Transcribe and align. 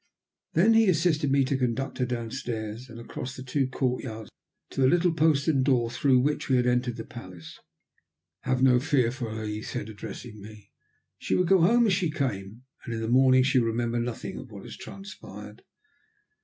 Then 0.53 0.73
he 0.73 0.89
assisted 0.89 1.31
me 1.31 1.45
to 1.45 1.55
conduct 1.55 1.99
her 1.99 2.07
down 2.07 2.31
stairs, 2.31 2.89
and 2.89 2.99
across 2.99 3.35
the 3.35 3.43
two 3.43 3.67
courtyards, 3.67 4.31
to 4.71 4.81
the 4.81 4.87
little 4.87 5.13
postern 5.13 5.61
door 5.61 5.91
through 5.91 6.17
which 6.21 6.49
we 6.49 6.55
had 6.55 6.65
entered 6.65 6.95
the 6.95 7.03
palace. 7.05 7.59
"Have 8.39 8.63
no 8.63 8.79
fear 8.79 9.11
for 9.11 9.29
her," 9.35 9.43
he 9.45 9.61
said, 9.61 9.89
addressing 9.89 10.41
me. 10.41 10.71
"She 11.19 11.35
will 11.35 11.43
go 11.45 11.61
home 11.61 11.85
as 11.85 11.93
she 11.93 12.09
came. 12.09 12.63
And 12.83 12.95
in 12.95 13.01
the 13.01 13.07
morning 13.07 13.43
she 13.43 13.59
will 13.59 13.67
remember 13.67 13.99
nothing 13.99 14.39
of 14.39 14.49
what 14.49 14.63
has 14.63 14.75
transpired." 14.75 15.61